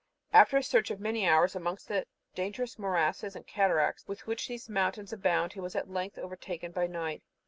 [0.33, 4.67] After a search of many hours amongst the dangerous morasses and cataracts with which these
[4.67, 7.21] mountains abound, he was at length overtaken by night.